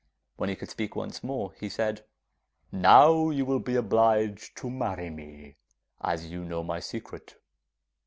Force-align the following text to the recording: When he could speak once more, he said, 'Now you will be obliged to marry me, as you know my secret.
When 0.37 0.49
he 0.49 0.55
could 0.55 0.71
speak 0.71 0.95
once 0.95 1.23
more, 1.23 1.53
he 1.59 1.69
said, 1.69 2.05
'Now 2.71 3.29
you 3.29 3.45
will 3.45 3.59
be 3.59 3.75
obliged 3.75 4.57
to 4.57 4.67
marry 4.71 5.11
me, 5.11 5.57
as 6.01 6.25
you 6.31 6.43
know 6.43 6.63
my 6.63 6.79
secret. 6.79 7.35